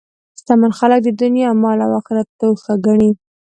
شتمن 0.39 0.71
خلک 0.79 0.99
د 1.03 1.09
دنیا 1.21 1.49
مال 1.61 1.79
د 1.89 1.91
آخرت 1.99 2.27
توښه 2.39 2.73
ګڼي. 2.85 3.11